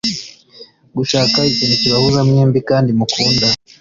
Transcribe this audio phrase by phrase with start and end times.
[0.97, 3.47] gushaka ikintu kibahuza mwembi kandi mukunda